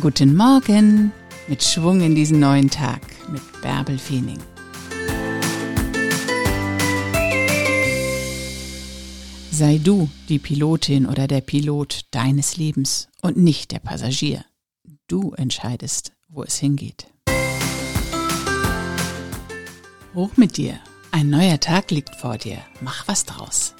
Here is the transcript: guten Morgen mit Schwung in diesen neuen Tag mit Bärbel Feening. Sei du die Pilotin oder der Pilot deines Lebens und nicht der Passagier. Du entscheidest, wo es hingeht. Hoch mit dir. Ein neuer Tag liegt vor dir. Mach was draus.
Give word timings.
guten 0.00 0.36
Morgen 0.36 1.10
mit 1.48 1.62
Schwung 1.62 2.02
in 2.02 2.14
diesen 2.14 2.38
neuen 2.38 2.68
Tag 2.68 3.00
mit 3.30 3.40
Bärbel 3.62 3.98
Feening. 3.98 4.38
Sei 9.50 9.80
du 9.82 10.10
die 10.28 10.38
Pilotin 10.38 11.06
oder 11.06 11.26
der 11.26 11.40
Pilot 11.40 12.02
deines 12.10 12.58
Lebens 12.58 13.08
und 13.22 13.38
nicht 13.38 13.72
der 13.72 13.78
Passagier. 13.78 14.44
Du 15.08 15.32
entscheidest, 15.32 16.12
wo 16.28 16.42
es 16.42 16.58
hingeht. 16.58 17.06
Hoch 20.14 20.36
mit 20.36 20.58
dir. 20.58 20.78
Ein 21.10 21.30
neuer 21.30 21.58
Tag 21.58 21.90
liegt 21.90 22.14
vor 22.16 22.36
dir. 22.36 22.58
Mach 22.82 23.08
was 23.08 23.24
draus. 23.24 23.74